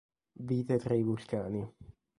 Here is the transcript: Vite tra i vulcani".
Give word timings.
Vite 0.51 0.79
tra 0.79 0.95
i 0.95 1.03
vulcani". 1.03 1.63